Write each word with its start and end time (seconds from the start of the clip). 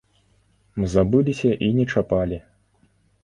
Забыліся 0.93 1.51
і 1.67 1.69
не 1.79 1.85
чапалі. 1.95 2.39